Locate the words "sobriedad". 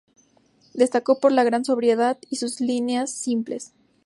1.63-2.17